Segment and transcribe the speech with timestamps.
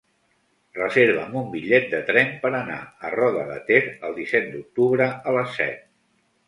[0.77, 2.79] Reserva'm un bitllet de tren per anar
[3.11, 5.91] a Roda de Ter el disset d'octubre a les set.